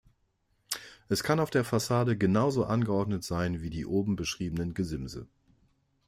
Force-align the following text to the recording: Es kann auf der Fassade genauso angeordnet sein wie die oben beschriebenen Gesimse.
Es 1.09 1.21
kann 1.21 1.39
auf 1.39 1.51
der 1.51 1.63
Fassade 1.63 2.17
genauso 2.17 2.65
angeordnet 2.65 3.23
sein 3.23 3.61
wie 3.61 3.69
die 3.69 3.85
oben 3.85 4.15
beschriebenen 4.15 4.73
Gesimse. 4.73 5.27